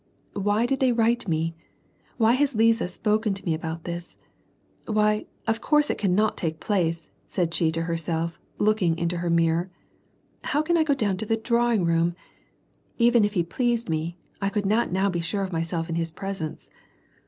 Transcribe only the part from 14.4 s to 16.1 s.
I could not now be sure of myself in his